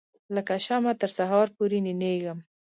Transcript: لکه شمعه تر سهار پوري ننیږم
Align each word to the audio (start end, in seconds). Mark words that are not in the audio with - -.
لکه 0.35 0.53
شمعه 0.65 0.93
تر 1.01 1.09
سهار 1.17 1.47
پوري 1.55 1.79
ننیږم 1.85 2.39